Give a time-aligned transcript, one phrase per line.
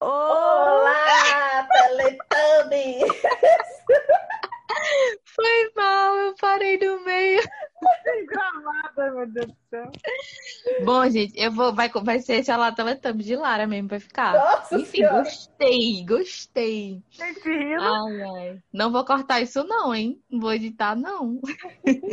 [0.00, 3.02] Olá, Teletubbies!
[5.26, 7.42] Foi mal, eu parei no meio.
[9.00, 9.90] Gravada, meu Deus do céu.
[10.84, 14.34] Bom, gente, eu vou, vai, vai ser esse lá Teletubbies de Lara mesmo pra ficar.
[14.34, 15.22] Nossa Enfim, Senhora!
[15.22, 17.02] gostei, gostei.
[17.10, 17.82] Gente rindo.
[17.82, 18.62] Ai, ai.
[18.72, 20.20] Não vou cortar isso não, hein?
[20.30, 21.40] Não vou editar, não.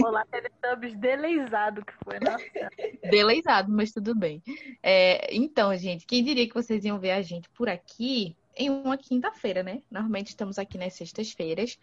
[0.03, 2.45] Olá, Teletubbies deleizado que foi, nossa.
[3.09, 4.41] Deleizado, mas tudo bem.
[4.81, 8.97] É, então, gente, quem diria que vocês iam ver a gente por aqui em uma
[8.97, 9.81] quinta-feira, né?
[9.91, 11.77] Normalmente estamos aqui nas sextas-feiras.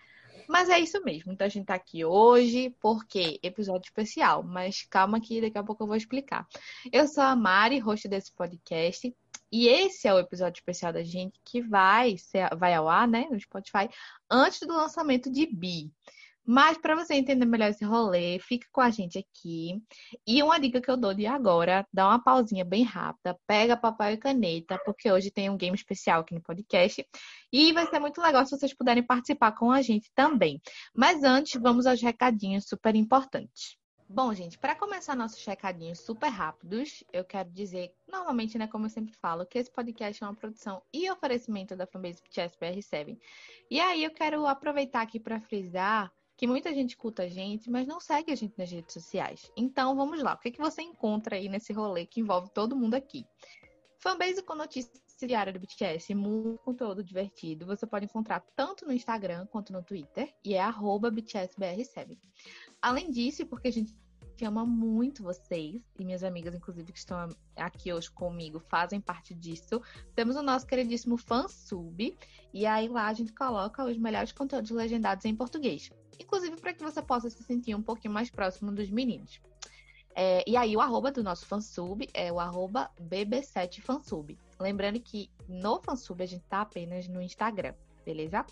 [0.49, 1.33] Mas é isso mesmo.
[1.33, 4.43] Então a gente tá aqui hoje porque episódio especial.
[4.43, 6.47] Mas calma que daqui a pouco eu vou explicar.
[6.93, 9.15] Eu sou a Mari, host desse podcast.
[9.51, 12.17] E esse é o episódio especial da gente que vai,
[12.59, 13.89] vai ao ar, né, no Spotify,
[14.29, 15.93] antes do lançamento de Bi.
[16.47, 19.83] Mas para você entender melhor esse rolê, fica com a gente aqui.
[20.27, 24.13] E uma dica que eu dou de agora, dá uma pausinha bem rápida, pega papel
[24.13, 27.07] e caneta, porque hoje tem um game especial aqui no podcast.
[27.51, 30.61] E vai ser muito legal se vocês puderem participar com a gente também.
[30.95, 33.79] Mas antes, vamos aos recadinhos super importantes.
[34.07, 38.91] Bom, gente, para começar nossos recadinhos super rápidos, eu quero dizer, normalmente, né, como eu
[38.91, 43.19] sempre falo, que esse podcast é uma produção e oferecimento da fanbase BTS BR7.
[43.71, 47.87] E aí eu quero aproveitar aqui para frisar que muita gente escuta a gente, mas
[47.87, 49.51] não segue a gente nas redes sociais.
[49.57, 50.35] Então, vamos lá.
[50.35, 53.25] O que, que você encontra aí nesse rolê que envolve todo mundo aqui?
[54.01, 57.65] Fanbase com notícias diárias do BTS, muito conteúdo divertido.
[57.67, 62.19] Você pode encontrar tanto no Instagram quanto no Twitter, e é arroba BTSBR7.
[62.83, 63.95] Além disso, porque a gente
[64.43, 69.83] ama muito vocês, e minhas amigas, inclusive, que estão aqui hoje comigo, fazem parte disso.
[70.15, 72.17] Temos o nosso queridíssimo fansub,
[72.55, 76.83] e aí lá a gente coloca os melhores conteúdos legendados em português inclusive para que
[76.83, 79.41] você possa se sentir um pouquinho mais próximo dos meninos.
[80.15, 84.39] É, e aí, o arroba do nosso fansub é o arroba bb7fansub.
[84.61, 88.47] Lembrando que no fansub a gente tá apenas no Instagram, beleza?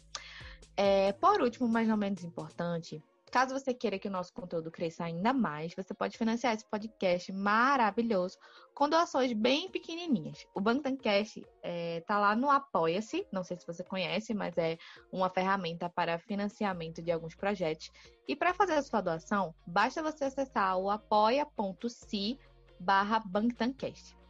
[0.76, 3.02] É, por último, mas não menos importante,
[3.32, 7.32] caso você queira que o nosso conteúdo cresça ainda mais, você pode financiar esse podcast
[7.32, 8.36] maravilhoso
[8.74, 10.46] com doações bem pequenininhas.
[10.54, 14.76] O Bangtancast é, tá lá no Apoia-se, não sei se você conhece, mas é
[15.10, 17.90] uma ferramenta para financiamento de alguns projetos.
[18.28, 22.38] E para fazer a sua doação, basta você acessar o apoia.se
[22.78, 24.21] barra Bangtancast.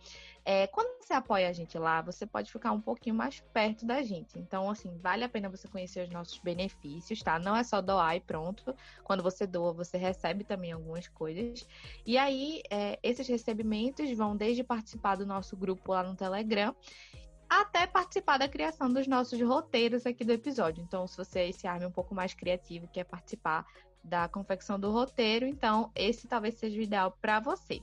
[0.44, 4.02] É, quando você apoia a gente lá, você pode ficar um pouquinho mais perto da
[4.02, 4.38] gente.
[4.38, 7.38] Então, assim, vale a pena você conhecer os nossos benefícios, tá?
[7.38, 8.74] Não é só doar e pronto.
[9.04, 11.66] Quando você doa, você recebe também algumas coisas.
[12.04, 16.74] E aí, é, esses recebimentos vão desde participar do nosso grupo lá no Telegram
[17.48, 20.82] até participar da criação dos nossos roteiros aqui do episódio.
[20.82, 23.66] Então, se você é esse arme um pouco mais criativo quer participar
[24.02, 27.80] da confecção do roteiro, então esse talvez seja o ideal para você.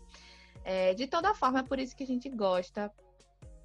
[0.72, 2.94] É, de toda forma, é por isso que a gente gosta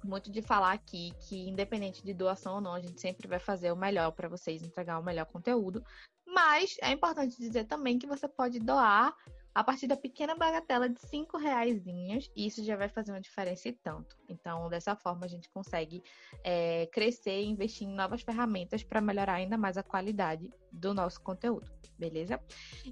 [0.03, 3.71] muito de falar aqui que, independente de doação ou não, a gente sempre vai fazer
[3.71, 5.85] o melhor para vocês, entregar o melhor conteúdo.
[6.25, 9.15] Mas é importante dizer também que você pode doar
[9.53, 13.69] a partir da pequena bagatela de cinco reais, e isso já vai fazer uma diferença
[13.69, 14.17] e tanto.
[14.27, 16.01] Então, dessa forma, a gente consegue
[16.43, 21.21] é, crescer e investir em novas ferramentas para melhorar ainda mais a qualidade do nosso
[21.21, 22.41] conteúdo, beleza?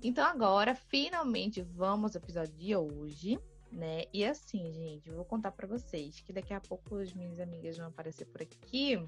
[0.04, 3.40] Então, agora, finalmente, vamos ao episódio de hoje
[3.74, 4.06] né?
[4.14, 7.78] E assim, gente, eu vou contar para vocês que daqui a pouco as minhas amigas
[7.78, 9.02] vão aparecer por aqui.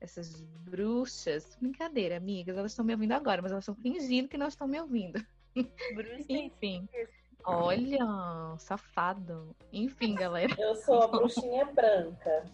[0.00, 1.56] Essas bruxas.
[1.60, 4.80] Brincadeira, amigas, elas estão me ouvindo agora, mas elas estão fingindo que não estão me
[4.80, 5.24] ouvindo.
[6.28, 6.88] Enfim.
[7.44, 8.04] Olha,
[8.58, 9.54] safado.
[9.72, 10.54] Enfim, galera.
[10.58, 12.44] Eu sou a bruxinha branca.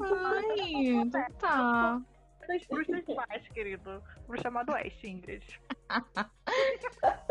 [0.00, 2.02] Ai, então tá.
[2.46, 4.02] Das bruxas mais, querido.
[4.26, 5.44] Bruxa chamado Oeste, Ingrid.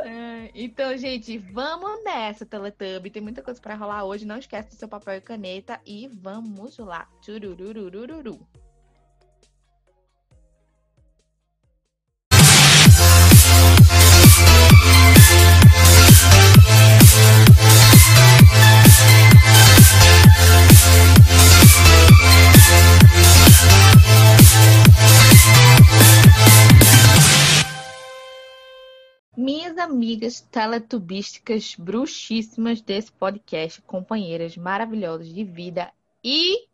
[0.07, 3.09] É, então, gente, vamos nessa, Teletubby.
[3.09, 4.23] Tem muita coisa para rolar hoje.
[4.23, 5.81] Não esquece do seu papel e caneta.
[5.83, 7.09] E vamos lá.
[7.21, 8.47] Tchurururururu.
[29.45, 35.91] Minhas amigas teletubísticas bruxíssimas desse podcast, companheiras maravilhosas de vida
[36.23, 36.67] e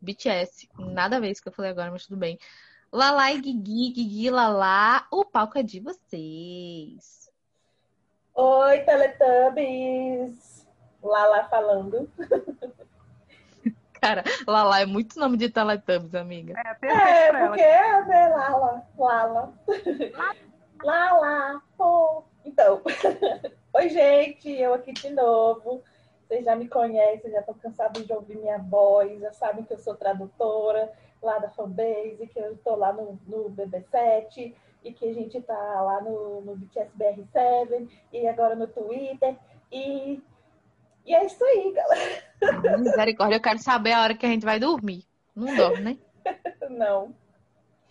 [0.00, 2.36] BTS, nada a ver isso que eu falei agora, mas tudo bem.
[2.90, 7.30] Lala e Guigui, Guigui, Lala, o palco é de vocês.
[8.34, 10.66] Oi, Teletubbies!
[11.00, 12.10] Lala falando.
[14.02, 16.54] Cara, Lala é muito nome de Teletubbies, amiga.
[16.66, 19.54] É, É, porque é, né, Lala, Lala.
[20.82, 22.22] Lala, oh.
[22.44, 22.82] Então,
[23.74, 25.82] oi, gente, eu aqui de novo.
[26.26, 29.78] Vocês já me conhecem, já estão cansados de ouvir minha voz, já sabem que eu
[29.78, 30.92] sou tradutora.
[31.22, 34.54] lá da fanbase, que eu tô lá no, no BB7,
[34.84, 39.36] e que a gente tá lá no, no BTS BR7, e agora no Twitter,
[39.72, 40.22] e,
[41.06, 42.78] e é isso aí, galera.
[42.78, 45.04] Misericórdia, eu quero saber a hora que a gente vai dormir.
[45.34, 45.98] Não dorme, né?
[46.68, 47.14] Não,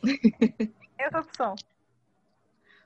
[0.97, 1.55] Essa opção.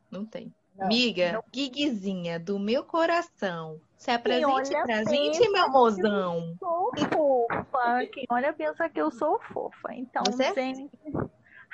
[0.09, 0.53] Não tem.
[0.77, 0.87] Não.
[0.87, 1.43] Miga, Não.
[1.51, 3.79] Guiguezinha do meu coração.
[3.97, 6.55] Se apresente olha, pra gente, meu que mozão.
[6.59, 8.05] Sou fofa.
[8.11, 9.93] Quem olha pensa que eu sou fofa.
[9.93, 10.89] Então, Você é gente.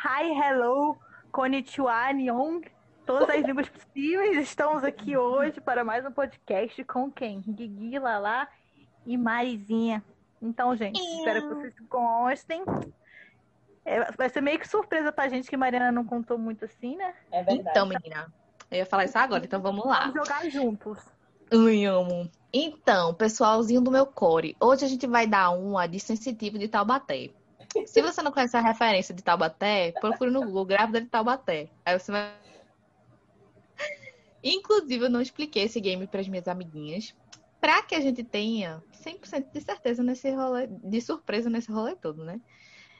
[0.03, 0.97] Hi, hello,
[1.31, 2.61] konnichiwa, nihon.
[3.05, 4.38] Todas as línguas possíveis.
[4.38, 7.39] Estamos aqui hoje para mais um podcast com quem?
[7.39, 8.47] Guigui, Lala
[9.05, 10.03] e Marizinha.
[10.41, 12.63] Então, gente, espero que vocês gostem.
[13.85, 17.13] É, vai ser meio que surpresa pra gente que Mariana não contou muito assim, né?
[17.31, 17.69] É verdade.
[17.69, 18.27] Então, menina,
[18.69, 20.12] eu ia falar isso agora, então vamos lá.
[20.12, 21.00] Vamos jogar juntos.
[21.52, 22.30] Ai, amo.
[22.52, 27.30] Então, pessoalzinho do meu core, hoje a gente vai dar uma de sensitivo de Taubaté.
[27.86, 31.69] Se você não conhece a referência de Taubaté, procure no Google Grávida de Taubaté.
[31.86, 32.34] Aí você vai.
[34.44, 37.14] Inclusive, eu não expliquei esse game para as minhas amiguinhas,
[37.60, 42.24] para que a gente tenha 100% de certeza nesse rolê, de surpresa nesse rolê todo,
[42.24, 42.40] né?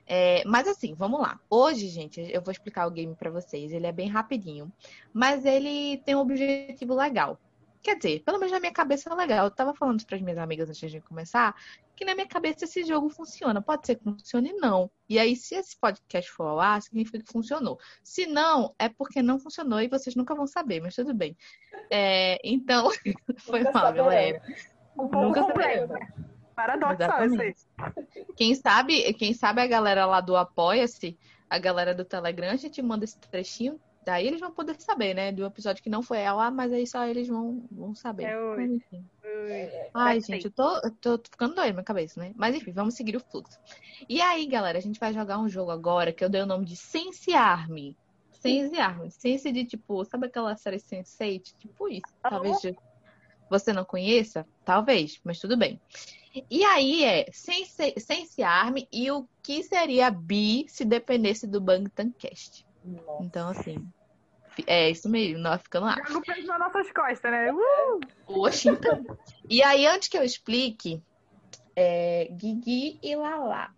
[0.08, 1.40] É, mas assim, vamos lá.
[1.50, 3.72] Hoje, gente, eu vou explicar o game para vocês.
[3.74, 4.72] Ele é bem rapidinho,
[5.14, 7.38] mas ele tem um objetivo legal.
[7.84, 9.46] Quer dizer, pelo menos na minha cabeça é legal.
[9.46, 11.56] Eu tava falando para as minhas amigas antes de começar,
[11.96, 13.62] que na minha cabeça esse jogo funciona.
[13.62, 14.90] Pode ser que funcione, não.
[15.10, 17.80] E aí, se esse podcast for ao ar, significa que funcionou.
[18.04, 21.38] Se não, é porque não funcionou e vocês nunca vão saber, mas tudo bem.
[21.90, 22.90] É, então,
[23.40, 24.42] foi mal, galera.
[24.96, 25.98] Nunca saberemos.
[26.56, 27.56] Paradoxal isso aí.
[28.38, 31.18] Quem sabe, quem sabe a galera lá do Apoia-se,
[31.50, 35.32] a galera do Telegram, a gente manda esse trechinho, daí eles vão poder saber, né?
[35.32, 38.26] Do episódio que não foi ao ar, mas aí só eles vão, vão saber.
[38.26, 38.40] É.
[38.40, 38.80] Ui.
[39.92, 42.32] Ai, gente, eu tô, eu tô ficando doida na minha cabeça, né?
[42.36, 43.58] Mas enfim, vamos seguir o fluxo.
[44.08, 46.66] E aí, galera, a gente vai jogar um jogo agora que eu dei o nome
[46.66, 47.98] de Sense Army.
[48.32, 49.10] Sense Army.
[49.10, 51.56] Sense de tipo, sabe aquela série Sense8?
[51.58, 52.14] Tipo isso.
[52.22, 52.62] Talvez
[53.50, 55.80] você não conheça, talvez, mas tudo bem.
[56.52, 62.12] E aí é Sense, Sense Army e o que seria Bi se dependesse do Bangtan
[62.12, 62.66] Cast.
[62.84, 63.24] Nossa.
[63.24, 63.88] Então, assim,
[64.68, 65.96] é isso mesmo, nós ficando lá.
[66.08, 67.52] Joga o peso nas nossas costas, né?
[67.52, 68.00] Uh!
[68.28, 69.04] Oxe, então.
[69.50, 71.02] E aí, antes que eu explique,
[71.76, 73.70] é, Guigui e Lala,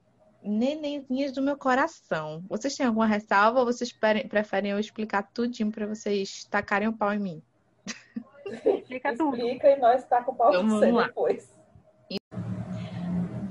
[0.43, 2.43] nenenzinhas do meu coração.
[2.49, 6.93] Vocês têm alguma ressalva ou vocês pre- preferem eu explicar tudinho pra vocês tacarem o
[6.93, 7.43] pau em mim?
[8.53, 9.35] Explica tudo.
[9.35, 11.59] Explica e nós tá com o pau Então, depois.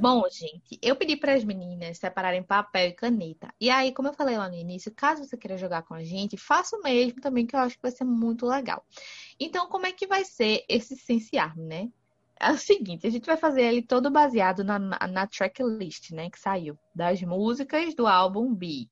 [0.00, 3.52] Bom, gente, eu pedi para as meninas separarem papel e caneta.
[3.60, 6.36] E aí, como eu falei lá no início, caso você queira jogar com a gente,
[6.36, 8.84] faça o mesmo também, que eu acho que vai ser muito legal.
[9.40, 11.88] Então, como é que vai ser esse Arm, né?
[12.40, 16.30] É o seguinte, a gente vai fazer ele todo baseado na, na, na tracklist, né,
[16.30, 18.86] que saiu, das músicas do álbum B.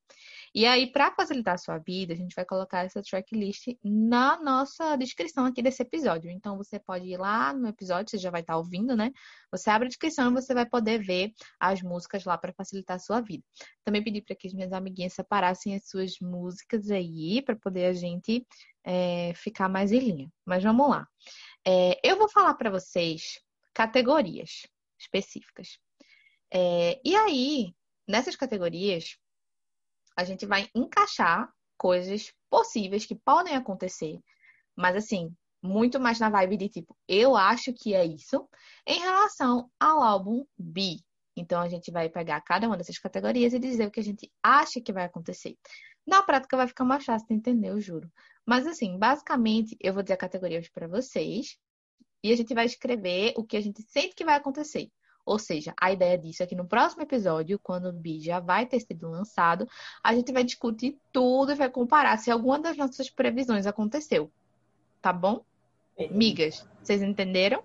[0.56, 4.96] E aí, para facilitar a sua vida, a gente vai colocar essa tracklist na nossa
[4.96, 6.30] descrição aqui desse episódio.
[6.30, 9.12] Então, você pode ir lá no episódio, você já vai estar ouvindo, né?
[9.52, 12.98] Você abre a descrição e você vai poder ver as músicas lá para facilitar a
[12.98, 13.44] sua vida.
[13.84, 17.92] Também pedi para que as minhas amiguinhas separassem as suas músicas aí, para poder a
[17.92, 18.42] gente
[18.82, 20.32] é, ficar mais em linha.
[20.42, 21.06] Mas vamos lá.
[21.66, 23.42] É, eu vou falar para vocês
[23.74, 24.66] categorias
[24.98, 25.78] específicas.
[26.50, 27.74] É, e aí,
[28.08, 29.18] nessas categorias,
[30.16, 34.18] a gente vai encaixar coisas possíveis que podem acontecer,
[34.74, 38.48] mas assim, muito mais na vibe de tipo, eu acho que é isso,
[38.86, 40.98] em relação ao álbum B.
[41.36, 44.32] Então a gente vai pegar cada uma dessas categorias e dizer o que a gente
[44.42, 45.56] acha que vai acontecer.
[46.06, 48.10] Na prática vai ficar mais fácil de entender, eu juro.
[48.46, 51.58] Mas assim, basicamente, eu vou dizer categorias para vocês
[52.22, 54.90] e a gente vai escrever o que a gente sente que vai acontecer.
[55.26, 58.64] Ou seja, a ideia disso é que no próximo episódio, quando o B já vai
[58.64, 59.68] ter sido lançado,
[60.02, 64.30] a gente vai discutir tudo e vai comparar se alguma das nossas previsões aconteceu.
[65.02, 65.44] Tá bom?
[66.10, 67.62] Migas, vocês entenderam?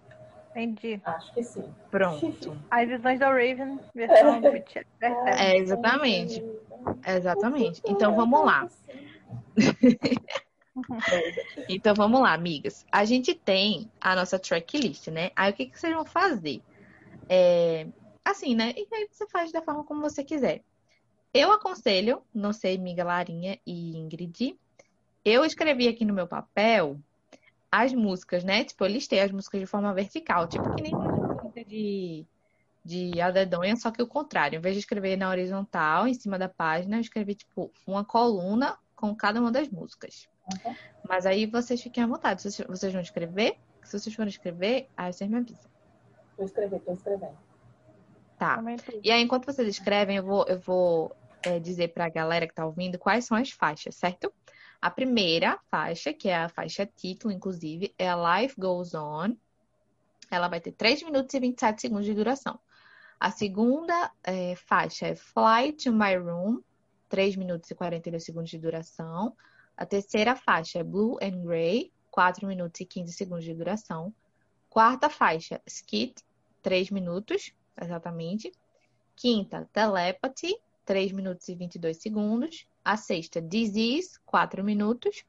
[0.49, 0.99] Entendi.
[1.05, 1.63] Acho que sim.
[1.89, 2.57] Pronto.
[2.69, 4.85] As visões da Raven, versão do BTS.
[4.99, 6.43] É, exatamente.
[7.05, 7.81] Exatamente.
[7.87, 8.67] Então vamos lá.
[11.69, 12.85] Então vamos lá, amigas.
[12.91, 15.29] A gente tem a nossa tracklist, né?
[15.35, 16.61] Aí o que, que vocês vão fazer?
[17.33, 17.87] É,
[18.25, 18.73] assim, né?
[18.75, 20.61] E aí você faz da forma como você quiser.
[21.33, 24.59] Eu aconselho, não sei, amiga Larinha e Ingrid,
[25.23, 26.99] eu escrevi aqui no meu papel
[27.71, 28.65] as músicas, né?
[28.65, 30.91] Tipo, eu listei as músicas de forma vertical, tipo que nem
[31.65, 32.25] de,
[32.83, 34.57] de Adedonha, só que o contrário.
[34.57, 38.77] Em vez de escrever na horizontal, em cima da página, eu escrevi, tipo, uma coluna
[38.93, 40.27] com cada uma das músicas.
[40.65, 40.75] Uhum.
[41.07, 42.41] Mas aí vocês fiquem à vontade.
[42.41, 43.57] Vocês, vocês vão escrever?
[43.85, 45.70] Se vocês forem escrever, aí vocês me avisam.
[46.41, 47.37] Tô escrevendo, tô escrevendo.
[48.39, 48.59] Tá.
[49.03, 52.51] E aí, enquanto vocês escrevem, eu vou, eu vou é, dizer para a galera que
[52.51, 54.33] está ouvindo quais são as faixas, certo?
[54.81, 59.35] A primeira faixa, que é a faixa título, inclusive, é a Life Goes On.
[60.31, 62.59] Ela vai ter 3 minutos e 27 segundos de duração.
[63.19, 66.59] A segunda é, faixa é Fly to My Room,
[67.07, 69.37] 3 minutos e 42 segundos de duração.
[69.77, 74.11] A terceira faixa é Blue and Grey, 4 minutos e 15 segundos de duração.
[74.71, 76.23] Quarta faixa, Skit,
[76.61, 78.51] 3 minutos, exatamente.
[79.15, 82.67] Quinta, Telepathy, 3 minutos e 22 segundos.
[82.83, 85.23] A sexta, Disease, 4 minutos.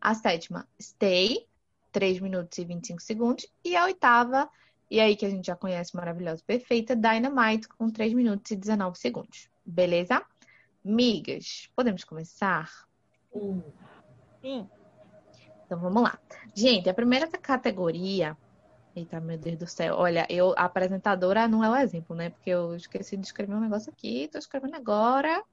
[0.00, 1.46] A sétima, Stay,
[1.92, 3.46] 3 minutos e 25 segundos.
[3.64, 4.48] E a oitava,
[4.90, 8.98] e aí que a gente já conhece maravilhosa, perfeita, Dynamite, com 3 minutos e 19
[8.98, 9.48] segundos.
[9.64, 10.22] Beleza?
[10.84, 12.70] Migas, podemos começar?
[13.32, 13.62] Sim.
[14.40, 14.68] Sim.
[15.66, 16.18] Então vamos lá.
[16.54, 18.36] Gente, a primeira categoria.
[18.96, 19.94] Eita, meu Deus do céu.
[19.96, 22.30] Olha, eu, a apresentadora não é o exemplo, né?
[22.30, 25.44] Porque eu esqueci de escrever um negócio aqui, tô escrevendo agora.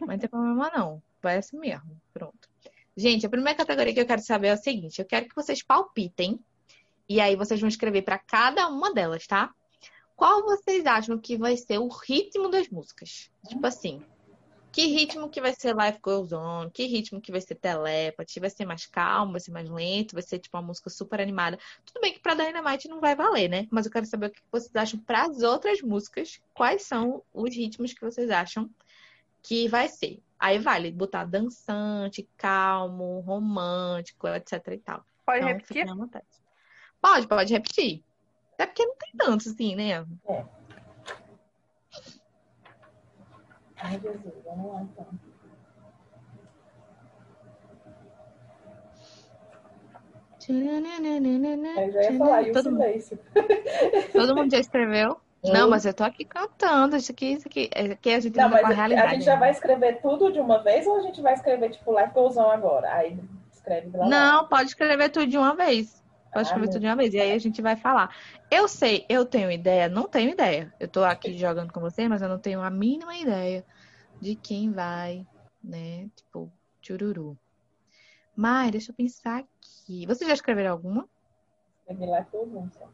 [0.00, 1.02] Mas não tem problema, não.
[1.22, 1.98] Vai assim mesmo.
[2.12, 2.46] Pronto.
[2.94, 5.62] Gente, a primeira categoria que eu quero saber é o seguinte: eu quero que vocês
[5.62, 6.38] palpitem.
[7.08, 9.50] E aí vocês vão escrever para cada uma delas, tá?
[10.14, 13.30] Qual vocês acham que vai ser o ritmo das músicas?
[13.48, 14.02] Tipo assim,
[14.74, 16.68] que ritmo que vai ser Life Goes On?
[16.68, 18.40] Que ritmo que vai ser Telepathy?
[18.40, 21.56] Vai ser mais calmo, vai ser mais lento, vai ser tipo uma música super animada.
[21.86, 23.68] Tudo bem que pra Dynamite não vai valer, né?
[23.70, 26.40] Mas eu quero saber o que vocês acham para as outras músicas.
[26.52, 28.68] Quais são os ritmos que vocês acham
[29.44, 30.20] que vai ser?
[30.40, 35.06] Aí vale botar dançante, calmo, romântico, etc e tal.
[35.24, 35.86] Pode Então, repetir?
[37.00, 38.02] Pode, pode repetir.
[38.54, 40.04] Até porque não tem tanto assim, né?
[43.84, 45.06] Ai, Jesus, vamos lá então.
[50.48, 52.84] Eu já ia falar, Todo mundo,
[54.12, 55.20] todo mundo já escreveu?
[55.44, 56.96] Não, mas eu tô aqui cantando.
[56.96, 57.68] Isso aqui, isso aqui,
[58.00, 60.86] que a gente Não, mas a a gente já vai escrever tudo de uma vez
[60.86, 62.90] ou a gente vai escrever, tipo, Life Goes On agora?
[62.90, 63.18] Aí
[63.52, 64.04] escreve lá.
[64.04, 64.10] lá.
[64.10, 66.02] Não, pode escrever tudo de uma vez.
[66.32, 67.12] Pode Ah, escrever tudo de uma vez.
[67.12, 68.14] E aí a gente vai falar.
[68.50, 70.72] Eu sei, eu tenho ideia, não tenho ideia.
[70.80, 73.64] Eu tô aqui jogando com você, mas eu não tenho a mínima ideia
[74.24, 75.26] de quem vai,
[75.62, 76.08] né?
[76.16, 76.50] Tipo,
[76.80, 77.38] chururu.
[78.34, 80.06] Mas, deixa eu pensar aqui.
[80.06, 81.06] Vocês já escreveram alguma?
[81.86, 82.06] Escrevi
[82.72, 82.90] só.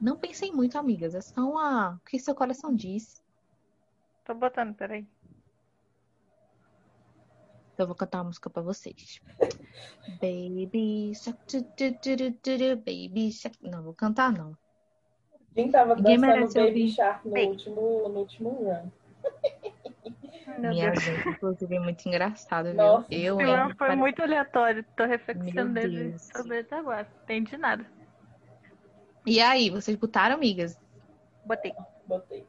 [0.00, 1.16] Não pensem muito, amigas.
[1.16, 1.96] É só uma...
[1.96, 3.20] o que seu coração diz.
[4.24, 5.04] Tô botando, peraí.
[7.74, 9.20] Então eu vou cantar uma música pra vocês.
[10.20, 11.40] Baby Shark,
[12.76, 13.58] Baby Shark.
[13.62, 14.56] Não, vou cantar não.
[15.54, 16.90] Quem tava Ninguém dançando Baby.
[16.90, 17.46] Shark no Ei.
[17.48, 18.90] último, no último run?
[20.58, 21.04] Meu Minha Deus.
[21.04, 22.74] gente, inclusive, é muito engraçado, viu?
[22.74, 24.84] Nossa, eu, Esse foi Pare- muito aleatório.
[24.96, 27.06] Tô reflexionando dele sobre até agora.
[27.24, 27.86] Entendi nada.
[29.24, 30.78] E aí, vocês botaram, amigas?
[31.44, 31.72] Botei.
[32.06, 32.44] Botei.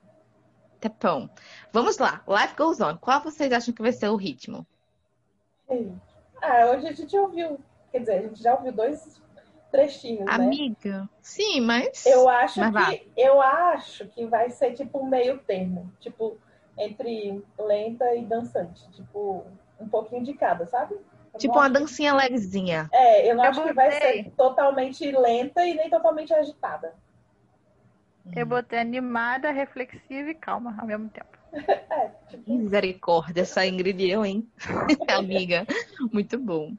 [0.80, 1.30] Tá bom.
[1.72, 2.24] Vamos lá.
[2.28, 2.98] Life goes on.
[2.98, 4.66] Qual vocês acham que vai ser o ritmo?
[6.42, 7.60] Ah, hoje a gente ouviu.
[7.92, 9.22] Quer dizer, a gente já ouviu dois
[9.74, 10.50] trechinhos, né?
[10.52, 11.10] Amiga.
[11.22, 12.06] Sim, mas.
[12.06, 16.38] Eu acho Mas que eu acho que vai ser tipo um meio termo, tipo
[16.78, 19.46] entre lenta e dançante, tipo
[19.80, 20.96] um pouquinho de cada, sabe?
[21.34, 22.90] Eu Tipo uma acho dancinha levezinha.
[22.92, 24.24] É, eu não Eu acho que vai botei.
[24.24, 26.94] ser totalmente lenta e nem totalmente agitada.
[28.36, 31.38] Eu botei animada, reflexiva e calma ao mesmo tempo.
[31.92, 34.50] É, tipo, Misericórdia, essa Ingrid e eu, hein?
[35.10, 35.66] Amiga.
[36.12, 36.76] Muito bom.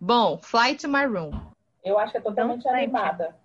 [0.00, 1.30] Bom, Fly to My Room.
[1.88, 2.82] Eu acho que é totalmente Dançante.
[2.84, 3.36] animada.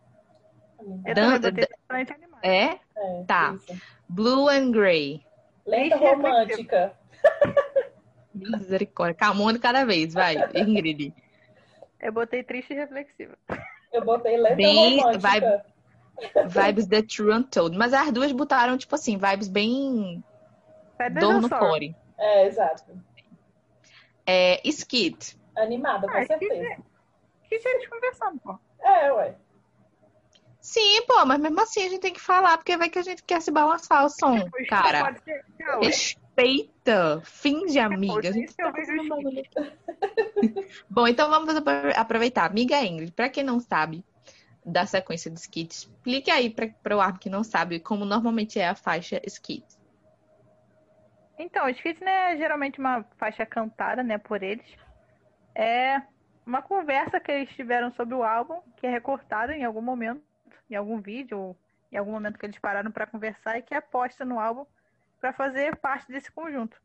[1.06, 2.46] Eu Dan- totalmente animada.
[2.48, 2.80] É?
[2.98, 3.54] É, Tá.
[3.56, 3.82] isso.
[4.10, 5.26] Blue and Grey.
[5.66, 6.94] Lenta e romântica.
[8.34, 9.16] Misericórdia.
[9.16, 11.14] Calma, um de cada vez, vai, Ingrid.
[12.00, 13.38] Eu botei triste e reflexiva.
[13.92, 15.20] Eu botei lenta Bem- romântica.
[15.20, 15.64] vai-
[16.48, 17.78] Vibes The True Untold.
[17.78, 20.24] Mas as duas botaram, tipo assim, vibes bem
[20.98, 21.96] Sad dor no core.
[22.18, 22.84] É, exato.
[24.26, 25.38] É, Skid.
[25.56, 26.78] Animada, com Ah, certeza.
[27.62, 28.60] Dia de conversando, pô.
[28.82, 29.36] É, ué.
[30.60, 33.22] Sim, pô, mas mesmo assim a gente tem que falar, porque vai que a gente
[33.24, 35.04] quer se balançar o som, Tipo, isso cara.
[35.06, 35.82] Pode ser, tchau.
[35.82, 37.22] Respeita.
[37.26, 38.14] Finge, amiga.
[38.14, 39.44] A Poxa, gente tá bagulho.
[40.90, 42.46] Bom, então vamos apro- aproveitar.
[42.46, 44.06] Amiga Ingrid, pra quem não sabe
[44.66, 48.58] da sequência de skits, explique aí pra, pra o Armin que não sabe como normalmente
[48.58, 49.66] é a faixa skit.
[51.38, 54.66] Então, o skit né, é geralmente uma faixa cantada, né, por eles.
[55.54, 56.02] É
[56.46, 60.24] uma conversa que eles tiveram sobre o álbum, que é recortada em algum momento,
[60.70, 61.58] em algum vídeo, ou
[61.92, 64.66] em algum momento que eles pararam para conversar e que é posta no álbum
[65.20, 66.82] para fazer parte desse conjunto.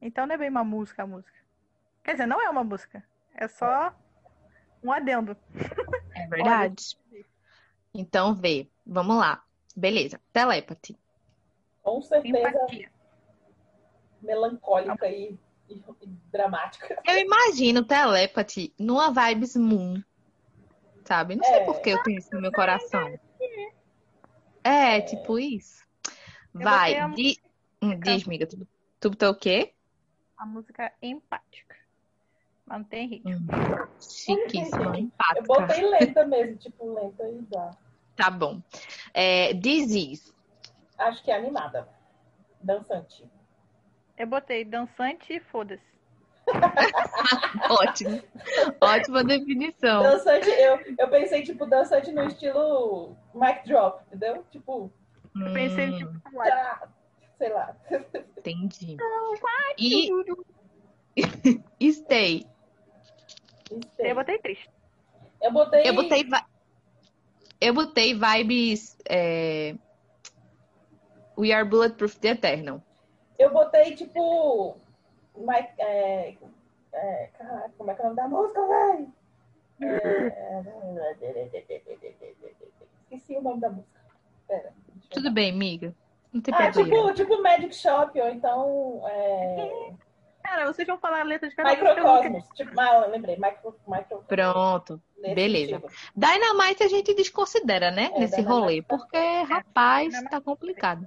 [0.00, 1.36] Então não é bem uma música a música.
[2.02, 3.04] Quer dizer, não é uma música.
[3.34, 3.94] É só
[4.82, 5.36] um adendo.
[6.14, 6.96] É verdade?
[7.92, 8.70] Então vê.
[8.86, 9.42] Vamos lá.
[9.76, 10.20] Beleza.
[10.32, 10.96] Telepathy.
[11.82, 12.90] Com certeza Empatia.
[14.22, 17.00] melancólica e, e- e dramática.
[17.06, 20.02] Eu imagino Telepathy numa vibes Moon.
[21.04, 21.36] Sabe?
[21.36, 21.64] Não sei É.
[21.64, 23.18] por que eu tenho isso no meu coração.
[24.62, 25.82] É, tipo isso.
[26.54, 27.38] Eu Vai, a di...
[27.82, 28.46] hum, diz, amiga.
[28.46, 28.66] Tu,
[29.00, 29.72] tu botou o quê?
[30.36, 31.76] A música empática.
[32.66, 33.30] Mas não tem ritmo.
[33.32, 35.42] Hum, chiquíssima, Eu empática.
[35.46, 37.70] botei lenta mesmo, tipo lenta e dá.
[38.14, 38.60] Tá bom.
[39.14, 40.32] É, Disease.
[40.98, 41.88] Acho que é animada.
[42.60, 43.24] Dançante.
[44.18, 45.82] Eu botei dançante e foda-se.
[47.70, 48.22] Ótimo.
[48.80, 50.02] Ótima definição.
[50.02, 54.44] Dançante, eu, eu pensei, tipo, dançante no estilo mic drop, entendeu?
[54.50, 54.90] Tipo,
[55.36, 56.88] Eu pensei, Hum, tipo, tá,
[57.36, 57.76] sei lá.
[58.38, 58.96] entendi.
[61.80, 62.46] E Stay.
[63.98, 64.70] eu botei triste.
[65.42, 65.82] Eu botei.
[65.88, 66.24] Eu botei,
[67.60, 68.96] eu botei vibes.
[69.08, 69.74] é,
[71.36, 72.82] We Are Bulletproof The Eternal.
[73.38, 74.76] Eu botei, tipo.
[75.36, 76.36] Mike, é,
[76.92, 79.12] é, caraca, como é que é o nome da música, velho?
[79.80, 80.64] É,
[83.10, 84.00] esqueci o nome da música.
[84.46, 84.72] Pera.
[85.10, 85.94] Tudo bem, amiga.
[86.32, 87.12] Não tem Ah, problema.
[87.14, 89.02] tipo, tipo Magic Shop, ou então.
[89.08, 89.90] É,
[90.42, 92.48] Cara, vocês vão falar a letra de cada eu nunca- Microcosmos.
[92.56, 93.36] Tipo, ah, eu lembrei.
[93.36, 95.00] Micro, micro, Pronto.
[95.18, 95.78] nesse beleza.
[95.80, 95.92] sentido.
[96.16, 98.10] Dynamite a gente desconsidera, né?
[98.14, 98.82] É, nesse Dynamite rolê.
[98.82, 101.06] tá- Porque, rapaz, Dynamite tá complicado.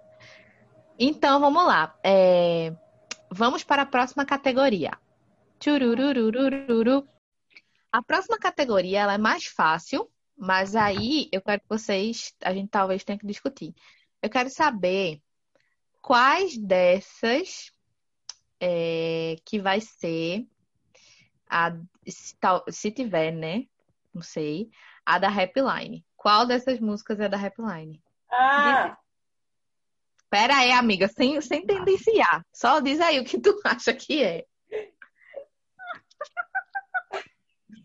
[1.04, 1.98] Então, vamos lá.
[2.04, 2.74] É,
[3.34, 4.92] Vamos para a próxima categoria.
[7.90, 12.70] A próxima categoria ela é mais fácil, mas aí eu quero que vocês, a gente
[12.70, 13.74] talvez tenha que discutir.
[14.22, 15.22] Eu quero saber
[16.02, 17.72] quais dessas
[18.60, 20.46] é, que vai ser
[21.50, 21.74] a,
[22.06, 23.66] se, tal- se tiver, né?
[24.14, 24.70] Não sei,
[25.06, 26.06] a da Rapline.
[26.18, 28.04] Qual dessas músicas é da Rapline?
[28.30, 28.98] Ah,
[30.32, 32.46] Pera aí, amiga, sem, sem tendenciar.
[32.54, 34.46] Só diz aí o que tu acha que é.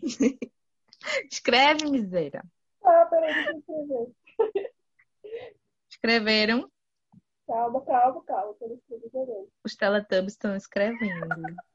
[1.31, 2.45] Escreve, miséria.
[2.85, 4.73] ah, peraí, deixa eu escrever.
[5.91, 6.71] Escreveram?
[7.49, 8.55] Calma, calma, calma.
[8.55, 9.53] que eu não escrevi direito.
[9.65, 11.27] Os Teletubbies estão escrevendo.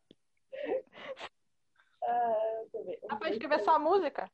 [2.04, 2.64] Ah.
[3.10, 4.30] Dá pra escrever só a música?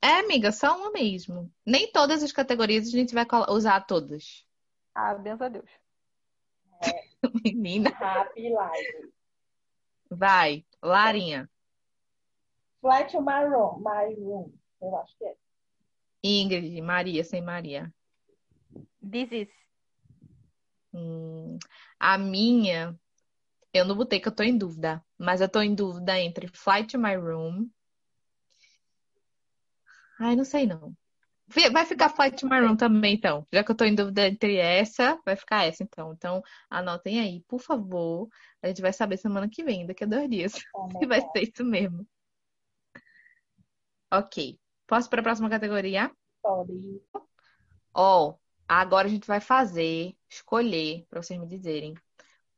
[0.00, 1.52] É, amiga, só uma mesmo.
[1.64, 4.46] Nem todas as categorias a gente vai usar todas.
[4.94, 5.70] Ah, benção a Deus.
[7.44, 9.12] Menina, Happy Live.
[10.10, 10.66] vai.
[10.82, 11.48] Larinha.
[12.80, 13.80] Fly to my room.
[13.82, 14.52] My room.
[14.80, 15.36] Eu acho que é.
[16.24, 17.92] Ingrid, Maria, sem Maria.
[19.00, 19.48] This is.
[20.92, 21.58] Hum,
[21.98, 22.98] a minha,
[23.72, 26.86] eu não botei que eu tô em dúvida, mas eu tô em dúvida entre Fly
[26.86, 27.70] to My Room.
[30.20, 30.94] Ai, não sei não.
[31.48, 33.46] Vai ficar My Room também, então.
[33.52, 36.12] Já que eu tô em dúvida entre essa, vai ficar essa, então.
[36.12, 38.28] Então, anotem aí, por favor.
[38.62, 40.52] A gente vai saber semana que vem, daqui a dois dias,
[40.98, 42.06] se vai ser isso mesmo.
[44.10, 44.58] Ok.
[44.86, 46.10] Posso para a próxima categoria?
[46.42, 47.00] Pode.
[47.94, 48.34] Ó,
[48.68, 51.94] agora a gente vai fazer, escolher, para vocês me dizerem,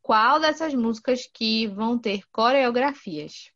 [0.02, 3.50] qual dessas músicas que vão ter coreografias.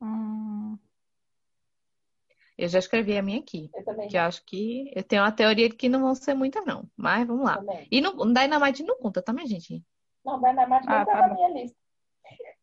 [0.00, 0.67] Hum,
[2.58, 4.08] Eu já escrevi a minha aqui, Eu também.
[4.08, 6.90] que eu acho que eu tenho uma teoria de que não vão ser muitas, não.
[6.96, 7.56] Mas vamos lá.
[7.58, 7.86] também.
[7.90, 9.80] E no Dynamite não conta, tá, minha gente?
[10.24, 11.76] Não, Dynamite não Ah, tá tá na minha lista.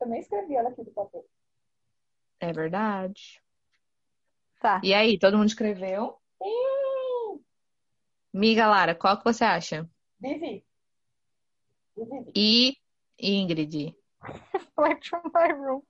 [0.00, 1.24] Eu nem escrevi ela aqui do papel.
[2.40, 3.40] É verdade.
[4.60, 4.80] tá.
[4.82, 6.18] E aí, todo mundo escreveu?
[6.42, 7.40] Ih,
[8.34, 9.88] Miga Lara, qual que você acha?
[10.20, 10.62] Vivi.
[11.96, 12.32] Vivi.
[12.34, 12.76] E
[13.18, 13.94] Ingrid?
[14.74, 15.82] Fly to my room.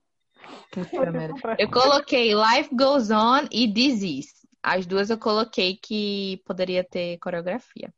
[1.57, 4.33] Eu coloquei Life Goes On e Disease.
[4.61, 7.93] As duas eu coloquei que poderia ter coreografia.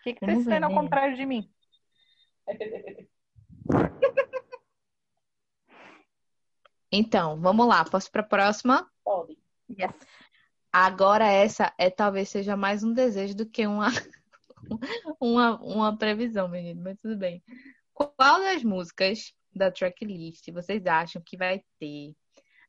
[0.00, 1.50] O que, que vocês fazem ao contrário de mim?
[6.90, 7.84] Então, vamos lá.
[7.84, 8.90] Posso para a próxima?
[9.04, 9.36] Pode.
[9.70, 9.94] Yes.
[10.72, 13.88] Agora essa é talvez seja mais um desejo do que uma
[15.20, 17.42] uma, uma previsão, menino, mas tudo bem.
[17.92, 22.14] Qual das músicas da tracklist vocês acham que vai ter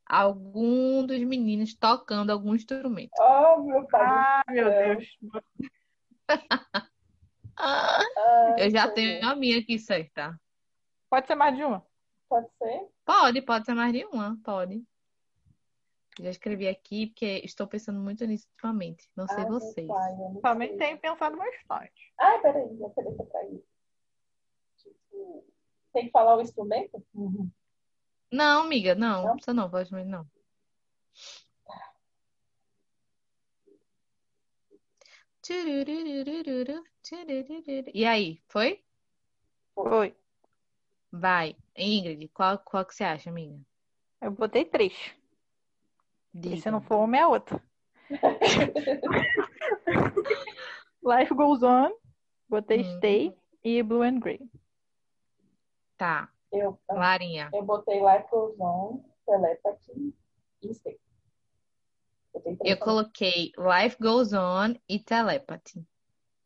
[0.06, 3.12] algum dos meninos tocando algum instrumento?
[3.20, 4.02] Oh, meu pai.
[4.02, 5.18] Ah, meu Deus.
[7.56, 8.04] Ah,
[8.58, 10.38] eu já tenho a minha aqui certa.
[11.08, 11.84] Pode ser mais de uma?
[12.28, 12.88] Pode ser?
[13.04, 14.84] Pode, pode ser mais de uma, pode.
[16.20, 19.08] Já escrevi aqui porque estou pensando muito nisso ultimamente.
[19.16, 19.88] Não sei Ai, meu vocês.
[19.88, 20.78] pai, não Também sei.
[20.78, 22.12] tenho pensado bastante.
[22.18, 23.69] Ai, peraí, já peraí pra isso.
[25.92, 27.04] Tem que falar o instrumento?
[27.14, 27.50] Uhum.
[28.32, 29.24] Não, amiga, não.
[29.24, 29.38] Não?
[29.38, 30.26] Você não, voz, não.
[35.42, 36.84] Tchururururu.
[37.92, 38.84] E aí, foi?
[39.74, 40.14] Foi.
[41.10, 41.56] Vai.
[41.76, 43.58] Ingrid, qual, qual que você acha, amiga?
[44.20, 44.94] Eu botei três.
[46.34, 47.60] E se não for uma, é outra.
[51.02, 51.90] Life Goes On,
[52.48, 52.96] botei Hum.
[52.98, 54.40] Stay e Blue and Grey.
[56.00, 56.30] Tá.
[56.50, 57.50] Eu, Larinha.
[57.52, 60.14] eu botei Life Goes On, Telepathy
[60.62, 60.98] e Stay.
[62.64, 65.84] Eu coloquei Life Goes On e Telepathy.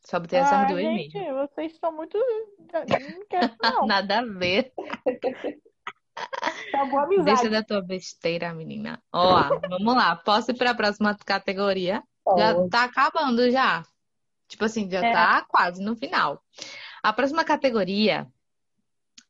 [0.05, 1.35] Só botei essas Ah, duas gente, mesmo.
[1.47, 2.19] vocês estão muito.
[2.19, 3.87] Não quero, não.
[3.87, 4.73] Nada a ver.
[6.73, 7.49] Tá boa Deixa amizade.
[7.51, 9.01] da tua besteira, menina.
[9.12, 10.17] Ó, vamos lá.
[10.17, 12.03] Posso ir para a próxima categoria?
[12.37, 12.71] Já Pode.
[12.71, 13.85] tá acabando já.
[14.49, 15.12] Tipo assim, já É.
[15.12, 16.43] tá quase no final.
[17.05, 18.27] A próxima categoria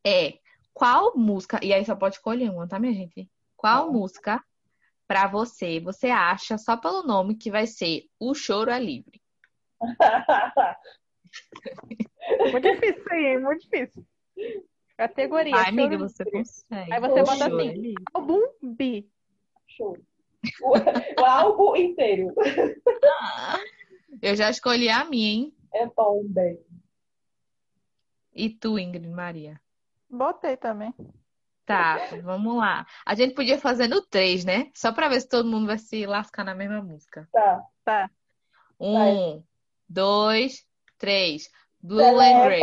[0.05, 0.39] é
[0.73, 3.31] qual música, e aí só pode escolher uma, tá, minha gente?
[3.57, 4.43] Qual música
[5.07, 9.21] pra você, você acha só pelo nome que vai ser O Choro é Livre?
[12.53, 13.41] Muito difícil isso aí, hein?
[13.41, 14.07] muito difícil.
[14.97, 15.57] Categoria.
[15.57, 16.93] Ai, amiga, você consegue.
[16.93, 17.69] Aí você O bota Choro assim.
[17.69, 18.05] é Livre.
[18.15, 19.07] Álbum B.
[19.67, 19.99] Show.
[20.63, 20.73] O,
[21.21, 22.35] o álbum inteiro
[24.21, 25.55] Eu já escolhi a minha, hein?
[25.73, 26.61] é bom, bem.
[28.33, 29.61] E tu, Ingrid Maria?
[30.17, 30.95] Botei também.
[31.67, 32.87] Tá, vamos lá.
[33.07, 34.71] A gente podia fazer no 3, né?
[34.75, 37.29] Só pra ver se todo mundo vai se lascar na mesma música.
[37.33, 37.63] Tá.
[37.83, 38.11] Tá.
[38.79, 39.43] Um,
[39.89, 40.67] dois,
[40.99, 41.51] três.
[41.81, 42.61] Blue and Grey.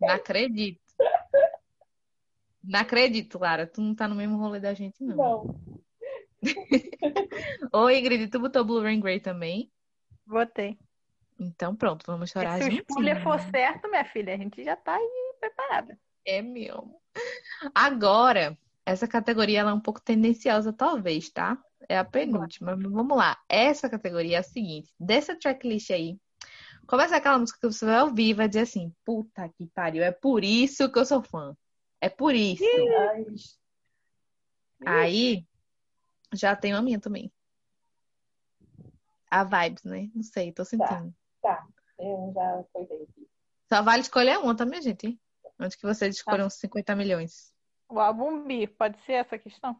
[0.00, 0.80] Não acredito.
[2.64, 3.66] Não acredito, Lara.
[3.66, 5.16] Tu não tá no mesmo rolê da gente, não.
[5.16, 5.82] Não.
[7.72, 9.70] Ô, Ingrid, tu botou Blue and Grey também?
[10.26, 10.78] Botei.
[11.42, 14.94] Então pronto, vamos chorar Se o spoiler for certo, minha filha, a gente já tá
[14.94, 15.98] aí preparada.
[16.24, 17.00] É meu.
[17.74, 21.58] Agora, essa categoria ela é um pouco tendenciosa, talvez, tá?
[21.88, 22.76] É a penúltima.
[22.76, 23.36] Mas vamos lá.
[23.48, 26.16] Essa categoria é a seguinte: dessa tracklist aí,
[26.86, 30.12] começa aquela música que você vai ouvir e vai dizer assim: puta que pariu, é
[30.12, 31.56] por isso que eu sou fã.
[32.00, 32.64] É por isso.
[34.84, 35.44] Aí,
[36.32, 37.32] já tenho a minha também.
[39.28, 40.10] A vibes, né?
[40.14, 41.12] Não sei, tô sentindo.
[41.98, 43.08] Eu já foi dele.
[43.72, 45.18] Só vale escolher uma, tá, minha gente?
[45.58, 47.54] Antes que vocês escolham 50 milhões.
[47.88, 49.78] O álbum B, pode ser essa questão?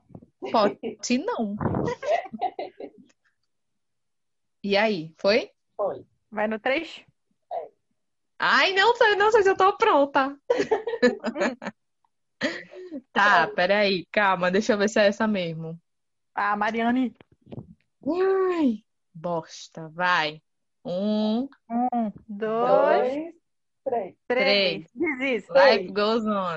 [0.50, 0.78] Pode
[1.24, 1.56] não.
[4.64, 5.50] E aí, foi?
[5.76, 6.06] Foi.
[6.30, 7.04] Vai no 3?
[8.38, 10.38] Ai, não sei, não sei se eu tô pronta.
[13.12, 15.80] Tá, peraí, calma, deixa eu ver se é essa mesmo.
[16.34, 17.14] Ah, Mariane.
[18.04, 20.42] Ai, bosta, vai.
[20.84, 23.34] Um, Um, dois, Dois,
[23.84, 24.14] três.
[24.28, 24.86] três.
[24.94, 25.52] Desiste.
[25.52, 26.56] life goes on.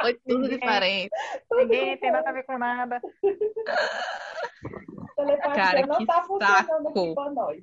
[0.00, 1.10] Foi tudo Ninguém- diferente.
[1.52, 3.00] Ninguém tem nada a ver com nada.
[5.16, 6.88] Telepatia Cara, não que tá funcionando saco.
[6.88, 7.62] aqui pra nós.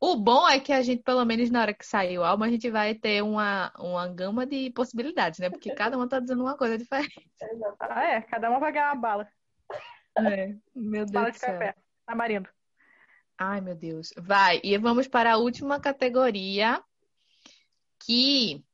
[0.00, 2.48] O bom é que a gente, pelo menos na hora que sair o álbum, a
[2.48, 5.50] gente vai ter uma, uma gama de possibilidades, né?
[5.50, 7.28] Porque cada uma tá dizendo uma coisa diferente.
[7.80, 8.20] Ah, é.
[8.22, 9.28] Cada uma vai ganhar uma bala.
[10.18, 11.52] É, meu Deus Bala do de céu.
[11.52, 11.74] café.
[12.06, 12.48] Tamarindo.
[13.38, 14.12] Ai, meu Deus.
[14.16, 16.82] Vai, e vamos para a última categoria,
[18.00, 18.64] que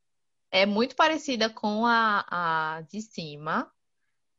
[0.50, 3.70] é muito parecida com a, a de cima,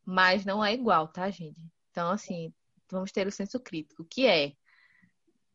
[0.03, 1.59] mas não é igual, tá, gente?
[1.91, 2.51] Então, assim,
[2.89, 4.53] vamos ter o senso crítico, que é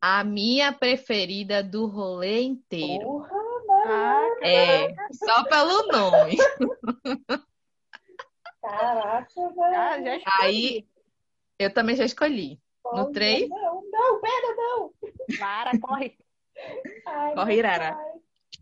[0.00, 3.04] a minha preferida do rolê inteiro.
[3.04, 3.30] Porra,
[3.87, 6.37] Ah, É, só pelo nome.
[8.62, 10.04] caraca, ah, velho.
[10.04, 10.26] já escolhi.
[10.40, 10.88] Aí,
[11.59, 12.61] eu também já escolhi.
[12.85, 13.48] no Olha, três?
[14.00, 14.92] Não, pera, não.
[15.38, 16.16] Lara, corre.
[17.06, 17.94] Ai, Corre, Irara.
[17.94, 18.12] pai.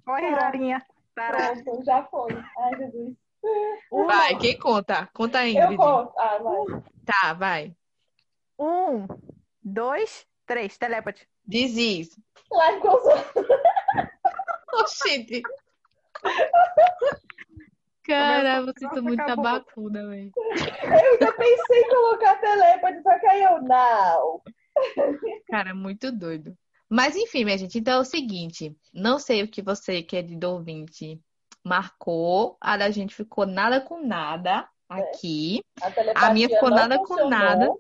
[0.05, 0.87] Corre, Larinha.
[1.17, 1.63] Lara.
[1.63, 2.33] Pronto, já foi.
[2.59, 3.17] Ai, Jesus.
[4.07, 5.09] Vai, quem conta?
[5.15, 5.77] Conta aí, Eu Ingrid.
[5.77, 6.13] conto.
[6.19, 6.83] Ah, vai.
[7.07, 7.77] Tá, vai.
[8.59, 9.07] Um,
[9.63, 10.77] dois, três.
[10.77, 11.27] Telepathy.
[11.47, 11.75] Diz
[12.51, 14.81] Live goes on.
[14.81, 15.43] Oxente.
[18.05, 19.45] Cara, são nossa, muito acabou.
[19.45, 20.33] tabacuda, velho.
[20.35, 24.41] Eu ainda pensei em colocar telepathy, só que aí eu não.
[25.49, 26.57] Cara, muito doido.
[26.91, 28.75] Mas enfim, minha gente, então é o seguinte.
[28.95, 31.21] Não sei o que você, querido ouvinte,
[31.65, 32.57] marcou.
[32.61, 35.61] A da gente ficou nada com nada aqui.
[35.83, 37.31] A, telepatia A minha ficou não nada com funcionou.
[37.31, 37.73] nada.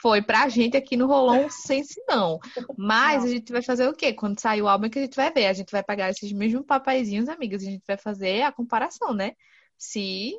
[0.00, 2.38] Foi pra gente aqui no Rolão Sense não.
[2.76, 4.12] Mas a gente vai fazer o quê?
[4.12, 5.46] Quando sair o álbum é que a gente vai ver.
[5.46, 9.14] A gente vai pegar esses mesmos papaizinhos, amigas, e a gente vai fazer a comparação,
[9.14, 9.32] né?
[9.78, 10.36] Se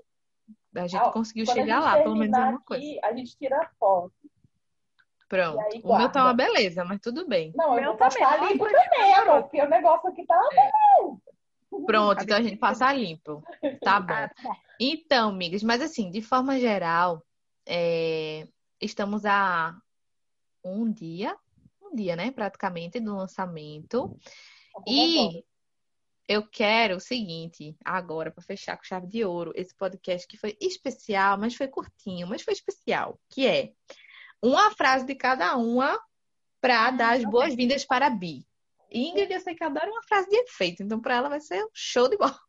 [0.76, 2.84] a gente Ah, conseguiu a chegar gente lá, pelo menos alguma coisa.
[2.84, 4.12] aqui, a gente tira foto.
[5.28, 5.60] Pronto.
[5.60, 7.52] Aí O meu tá uma beleza, mas tudo bem.
[7.56, 10.40] Não, eu Meu vou passar também, limpo também, amor, porque o negócio aqui tá
[11.86, 13.44] Pronto, então a gente passa limpo.
[13.82, 14.14] Tá bom.
[14.14, 14.58] Ah, tá.
[14.80, 17.24] Então, amigas, mas assim, de forma geral,
[17.68, 18.48] é,
[18.82, 19.76] estamos a
[20.64, 21.36] um dia,
[21.82, 22.32] um dia, né?
[22.32, 24.18] Praticamente, do lançamento.
[24.74, 25.44] Tá E
[26.28, 30.58] eu quero o seguinte, agora, para fechar com chave de ouro, esse podcast que foi
[30.62, 33.72] especial, mas foi curtinho, mas foi especial, que é
[34.42, 36.00] uma frase de cada uma
[36.62, 38.46] para dar as boas-vindas para a Bi.
[38.92, 41.70] Ingrid, eu sei que adora uma frase de efeito, então para ela vai ser um
[41.74, 42.40] show de bola.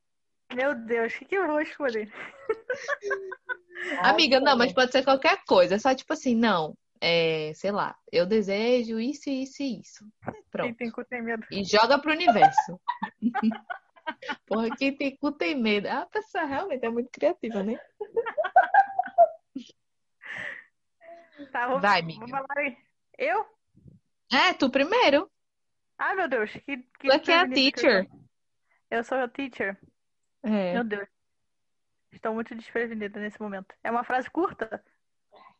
[0.54, 2.10] Meu Deus, o que, que eu vou escolher?
[4.02, 8.26] Amiga, não, mas pode ser qualquer coisa, só tipo assim, não, é, sei lá, eu
[8.26, 10.04] desejo isso, isso e isso.
[10.24, 10.76] Quem Pronto.
[10.76, 11.44] tem cu tem medo.
[11.50, 12.80] E joga pro universo.
[14.46, 15.86] Porra, quem tem cu tem medo.
[15.86, 17.78] A pessoa realmente é muito criativa, né?
[21.52, 22.26] Tá, Vai, amiga.
[22.28, 22.76] falar aí.
[23.16, 23.44] Eu?
[24.32, 25.30] É, tu primeiro.
[25.98, 28.06] Ah, meu Deus, que, que Tu é que é a eu teacher.
[28.90, 29.78] Eu sou a teacher.
[30.42, 30.74] É.
[30.74, 31.08] Meu Deus.
[32.12, 33.74] Estou muito desprevenida nesse momento.
[33.82, 34.82] É uma frase curta?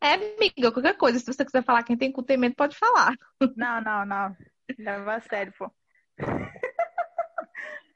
[0.01, 1.19] É, amiga, qualquer coisa.
[1.19, 3.13] Se você quiser falar quem tem medo, pode falar.
[3.57, 4.37] Não, não, não.
[4.79, 5.71] Leva a sério, pô.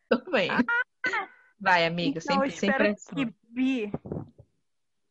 [0.08, 0.50] Tudo bem.
[1.60, 3.14] Vai, amiga, Então, sempre, sem espero pressão.
[3.14, 3.92] que Bi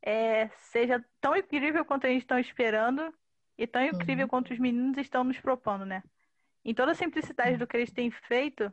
[0.01, 3.13] é, seja tão incrível quanto a gente está esperando
[3.57, 4.29] e tão incrível Uhum.
[4.29, 6.03] quanto os meninos estão nos propondo, né?
[6.63, 8.71] Em toda a simplicidade do que eles têm feito,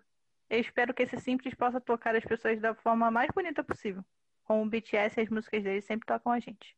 [0.51, 4.05] eu espero que esse simples possa tocar as pessoas da forma mais bonita possível.
[4.45, 6.77] Com o BTS e as músicas deles sempre tocam a gente.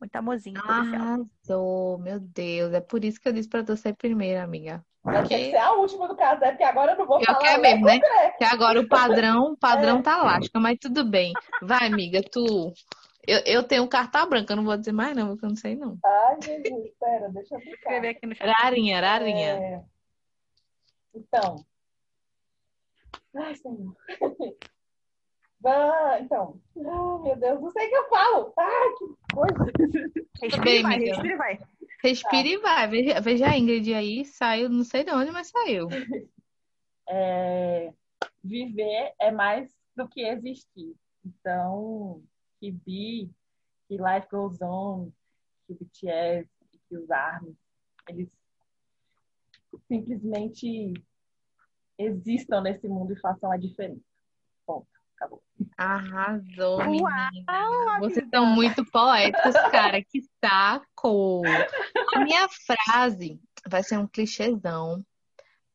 [0.00, 0.60] Muito amorzinho.
[0.66, 2.72] Arrasou, meu Deus.
[2.74, 4.84] É por isso que eu disse pra tu ser primeira, amiga.
[5.04, 6.50] Vai ter que Porque ser a última do caso, né?
[6.50, 8.00] Porque agora eu não vou Eu falar quero Lé mesmo, né?
[8.38, 9.56] que agora o padrão, o É.
[9.56, 11.32] padrão tá lasca, mas tudo bem.
[11.62, 12.72] Vai, amiga, tu.
[13.26, 15.74] Eu, eu tenho carta branca, eu não vou dizer mais não, porque eu não sei
[15.74, 15.98] não.
[16.04, 18.46] Ai, Jesus, espera, deixa eu escrever aqui no chat.
[18.46, 19.48] Rarinha, rarinha.
[19.48, 19.84] É,
[21.14, 21.56] Então.
[23.34, 23.96] Ai, Senhor.
[26.20, 26.60] Então.
[26.76, 28.52] Ai, meu Deus, não sei o que eu falo.
[28.56, 29.72] Ai, que coisa.
[30.40, 31.58] Respira bem, e vai, respira e vai.
[32.02, 32.88] Respira e vai.
[32.88, 35.88] Veja, veja a Ingrid aí, saiu, não sei de onde, mas saiu.
[37.08, 37.92] É,
[38.42, 40.92] viver é mais do que existir.
[41.24, 42.20] Então,
[42.60, 43.30] que Be,
[43.88, 45.10] que Life Goes On,
[45.66, 46.48] que o BTS,
[46.88, 47.56] que os ARMY,
[48.08, 48.28] eles
[49.88, 50.92] simplesmente
[51.98, 54.00] existam nesse mundo e façam a diferença.
[54.66, 54.86] Ponto.
[55.16, 55.42] Acabou.
[55.78, 57.98] Arrasou, Uau, menina.
[58.00, 58.36] Vocês amiga.
[58.36, 60.02] são muito poéticos, cara.
[60.02, 61.42] Que saco!
[62.14, 65.04] A minha frase vai ser um clichêzão,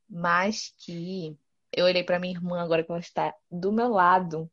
[0.08, 1.36] mas que
[1.72, 4.50] eu olhei pra minha irmã agora que ela está do meu lado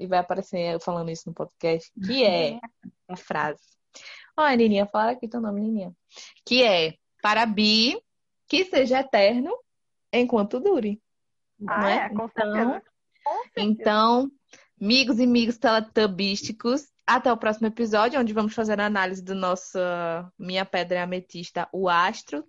[0.00, 2.58] e vai aparecer eu falando isso no podcast, que é
[3.06, 3.60] a frase.
[4.36, 5.92] Olha, Nininha, fala aqui teu nome, Nininha.
[6.44, 8.00] Que é para Bi,
[8.48, 9.54] que seja eterno
[10.12, 11.00] enquanto dure.
[11.68, 11.96] Ah, não é?
[11.96, 12.82] é, com Então, certeza.
[13.22, 13.66] Com certeza.
[13.68, 14.30] então,
[14.80, 19.78] amigos e amigos teletubísticos, até o próximo episódio, onde vamos fazer a análise do nosso
[20.38, 22.44] Minha Pedra é Ametista, o Astro.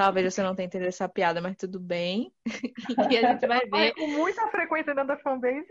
[0.00, 2.32] Talvez você não tenha entendido essa piada, mas tudo bem.
[3.12, 3.92] E a gente vai ver.
[3.92, 5.68] Com muita frequência dentro da fanbase.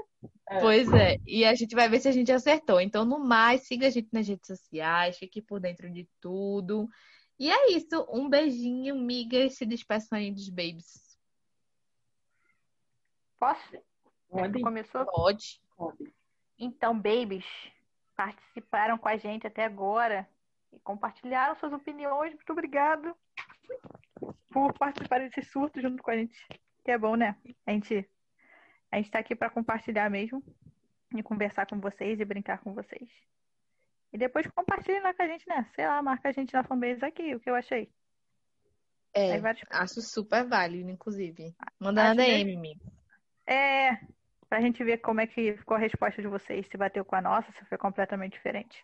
[0.47, 0.59] É.
[0.59, 2.79] Pois é, e a gente vai ver se a gente acertou.
[2.79, 6.87] Então, no mais, siga a gente nas redes sociais, fique por dentro de tudo.
[7.39, 8.05] E é isso.
[8.07, 9.55] Um beijinho, migas.
[9.55, 11.17] Se despeçam aí dos babies.
[13.39, 13.77] Posso?
[14.29, 15.05] Pode, Começou?
[15.07, 15.59] Pode.
[15.75, 16.13] pode.
[16.59, 17.47] Então, babies,
[18.15, 20.29] participaram com a gente até agora
[20.71, 22.35] e compartilharam suas opiniões.
[22.35, 23.17] Muito obrigado
[24.49, 26.37] por participar desse surto junto com a gente.
[26.83, 27.35] Que é bom, né?
[27.65, 28.09] A gente,
[28.91, 30.43] a gente tá aqui para compartilhar mesmo
[31.15, 33.09] e conversar com vocês e brincar com vocês.
[34.11, 35.67] E depois compartilhem lá com a gente, né?
[35.75, 37.89] Sei lá, marca a gente na fanbase aqui, o que eu achei.
[39.13, 41.55] É, vários- acho super válido, inclusive.
[41.79, 42.59] Manda na Acho DM, mesmo.
[42.59, 42.91] amigo.
[43.45, 43.97] É,
[44.47, 47.21] pra gente ver como é que ficou a resposta de vocês, se bateu com a
[47.21, 48.83] nossa, se foi completamente diferente.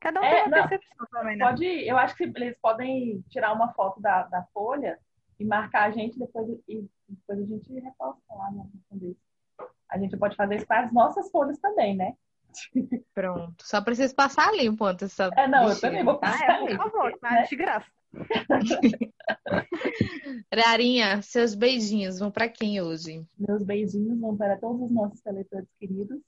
[0.00, 0.68] Cada um É, tem uma não.
[0.68, 1.44] percepção também, né?
[1.44, 4.98] Pode, eu acho que eles podem tirar uma foto da, da folha
[5.38, 9.16] e marcar a gente depois e depois a gente reposta lá no fanbase.
[9.90, 12.14] A gente pode fazer isso com as nossas folhas também, né?
[13.14, 13.56] Pronto.
[13.66, 15.88] Só preciso passar limpo antes dessa É, não, eu bexiga.
[15.88, 16.50] também vou Ah, passar.
[16.50, 17.42] é, por favor, tá né?
[17.42, 17.90] de graça.
[20.52, 23.24] Rarinha, seus beijinhos vão pra quem hoje?
[23.38, 26.20] Meus beijinhos vão para todos os nossos eleitores queridos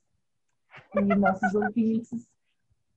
[0.95, 2.29] e nossos ouvintes.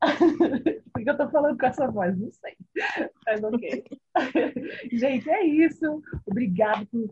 [0.93, 2.17] Por que eu tô falando com essa voz?
[2.17, 2.55] Não sei.
[3.25, 3.83] Mas ok.
[4.91, 6.01] Gente, é isso.
[6.25, 7.09] Obrigado por,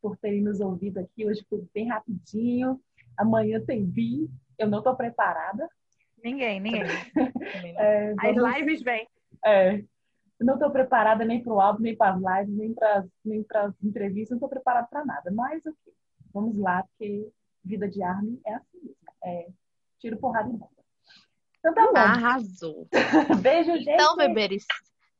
[0.00, 1.26] por terem nos ouvido aqui.
[1.26, 2.80] Hoje foi bem rapidinho.
[3.16, 4.28] Amanhã tem bi.
[4.58, 5.68] Eu não tô preparada.
[6.22, 6.82] Ninguém, ninguém.
[7.76, 9.06] É, As vamos- lives vêm.
[9.44, 9.82] é,
[10.40, 13.84] não tô preparada nem para o álbum, nem para as lives, nem para nem as
[13.84, 14.30] entrevistas.
[14.30, 15.30] Não tô preparada para nada.
[15.30, 15.76] Mas ok.
[16.32, 17.28] Vamos lá, porque
[17.64, 18.96] vida de army é assim mesmo.
[19.24, 19.46] É
[20.00, 20.70] tiro, porrada e bomba.
[21.62, 21.98] Então tá bom.
[21.98, 22.88] Arrasou.
[23.40, 23.90] Beijo, gente.
[23.90, 24.66] Então, beberes,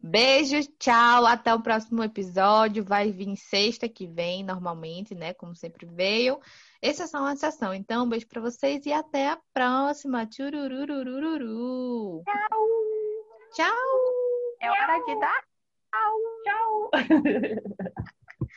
[0.04, 2.82] Beijo, tchau, até o próximo episódio.
[2.82, 5.32] Vai vir sexta que vem, normalmente, né?
[5.32, 6.40] Como sempre veio.
[6.82, 7.72] Essa é só uma sessão.
[7.72, 10.26] Então, um beijo para vocês e até a próxima.
[10.26, 12.24] Tchurururururu.
[12.24, 12.66] Tchau.
[13.54, 13.76] Tchau.
[14.60, 15.44] É hora de dar
[16.42, 16.90] Tchau.